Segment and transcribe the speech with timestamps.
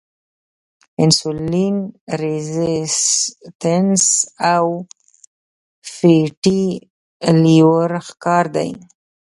[1.03, 1.75] انسولین
[2.21, 4.03] ريزسټنس
[4.53, 4.65] او
[5.93, 6.63] فېټي
[7.43, 8.69] لیور ښکار دي-